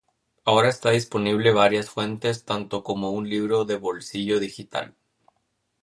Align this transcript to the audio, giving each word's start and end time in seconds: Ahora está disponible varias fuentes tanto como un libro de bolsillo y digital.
Ahora 0.45 0.69
está 0.69 0.89
disponible 0.89 1.51
varias 1.53 1.91
fuentes 1.91 2.43
tanto 2.43 2.83
como 2.83 3.11
un 3.11 3.29
libro 3.29 3.65
de 3.65 3.77
bolsillo 3.77 4.37
y 4.37 4.39
digital. 4.39 4.95